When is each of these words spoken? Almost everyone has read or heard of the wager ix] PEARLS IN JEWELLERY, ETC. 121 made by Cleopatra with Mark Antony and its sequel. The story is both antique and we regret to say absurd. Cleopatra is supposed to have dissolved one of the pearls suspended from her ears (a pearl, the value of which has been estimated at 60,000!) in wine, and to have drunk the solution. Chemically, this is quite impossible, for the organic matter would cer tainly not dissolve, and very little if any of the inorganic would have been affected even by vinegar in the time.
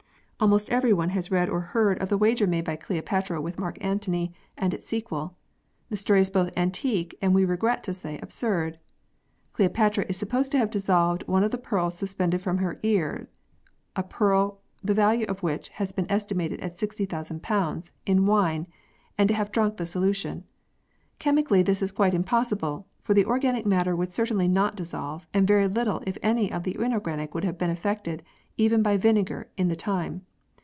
Almost 0.43 0.71
everyone 0.71 1.09
has 1.09 1.29
read 1.29 1.49
or 1.49 1.59
heard 1.61 1.99
of 2.01 2.09
the 2.09 2.17
wager 2.17 2.45
ix] 2.45 2.49
PEARLS 2.49 2.53
IN 2.53 2.65
JEWELLERY, 2.65 2.97
ETC. 2.97 3.39
121 3.39 3.43
made 3.45 3.45
by 3.45 3.45
Cleopatra 3.45 3.45
with 3.45 3.59
Mark 3.59 3.77
Antony 3.79 4.33
and 4.57 4.73
its 4.73 4.87
sequel. 4.87 5.37
The 5.91 5.97
story 5.97 6.21
is 6.21 6.31
both 6.31 6.51
antique 6.57 7.15
and 7.21 7.35
we 7.35 7.45
regret 7.45 7.83
to 7.83 7.93
say 7.93 8.17
absurd. 8.23 8.79
Cleopatra 9.53 10.03
is 10.09 10.17
supposed 10.17 10.51
to 10.53 10.57
have 10.57 10.71
dissolved 10.71 11.27
one 11.27 11.43
of 11.43 11.51
the 11.51 11.59
pearls 11.59 11.95
suspended 11.95 12.41
from 12.41 12.57
her 12.57 12.79
ears 12.81 13.27
(a 13.95 14.01
pearl, 14.01 14.61
the 14.83 14.95
value 14.95 15.27
of 15.29 15.43
which 15.43 15.69
has 15.77 15.91
been 15.93 16.09
estimated 16.09 16.59
at 16.61 16.75
60,000!) 16.75 17.45
in 18.07 18.25
wine, 18.25 18.65
and 19.19 19.27
to 19.29 19.35
have 19.35 19.51
drunk 19.51 19.77
the 19.77 19.85
solution. 19.85 20.43
Chemically, 21.19 21.61
this 21.61 21.83
is 21.83 21.91
quite 21.91 22.15
impossible, 22.15 22.87
for 23.03 23.13
the 23.13 23.25
organic 23.27 23.67
matter 23.67 23.95
would 23.95 24.11
cer 24.11 24.25
tainly 24.25 24.49
not 24.49 24.75
dissolve, 24.75 25.27
and 25.35 25.45
very 25.47 25.67
little 25.67 26.01
if 26.07 26.17
any 26.23 26.51
of 26.51 26.63
the 26.63 26.75
inorganic 26.83 27.35
would 27.35 27.43
have 27.43 27.59
been 27.59 27.69
affected 27.69 28.23
even 28.57 28.81
by 28.81 28.97
vinegar 28.97 29.47
in 29.55 29.67
the 29.67 29.75
time. 29.75 30.25